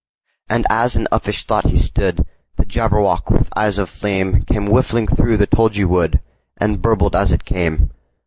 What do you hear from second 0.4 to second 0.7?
And